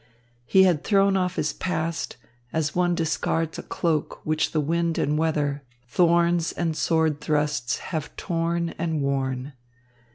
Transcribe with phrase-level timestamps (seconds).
[0.47, 2.17] He had thrown off his past
[2.51, 8.15] as one discards a cloak which the wind and weather, thorns and sword thrusts have
[8.15, 9.53] torn and worn.